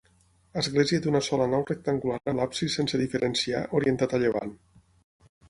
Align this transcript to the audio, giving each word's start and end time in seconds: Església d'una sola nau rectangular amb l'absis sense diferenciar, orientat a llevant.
Església 0.61 1.03
d'una 1.03 1.21
sola 1.27 1.45
nau 1.51 1.65
rectangular 1.67 2.17
amb 2.23 2.41
l'absis 2.41 2.79
sense 2.81 3.01
diferenciar, 3.03 3.61
orientat 3.83 4.19
a 4.19 4.23
llevant. 4.27 4.57